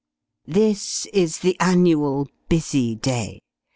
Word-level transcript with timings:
This 0.47 1.05
is 1.13 1.41
the 1.41 1.55
annual 1.59 2.27
busy 2.49 2.95
day. 2.95 3.43